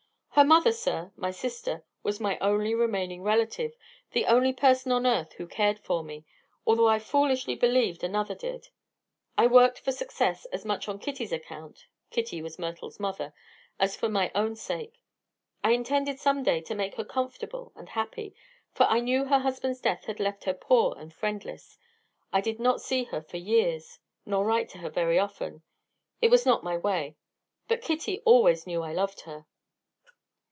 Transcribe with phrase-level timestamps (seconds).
[0.35, 3.73] Her mother, sir, my sister, was my only remaining relative,
[4.11, 6.25] the only person on earth who cared for me
[6.65, 8.69] although I foolishly believed another did.
[9.37, 13.33] I worked for success as much on Kitty's account Kitty was Myrtle's mother
[13.77, 15.03] as for my own sake.
[15.63, 18.33] I intended some day to make her comfortable and happy,
[18.71, 21.77] for I knew her husband's death had left her poor and friendless.
[22.33, 25.61] I did not see her for years, nor write to her often;
[26.21, 27.15] it was not my way.
[27.67, 29.45] But Kitty always knew I loved her."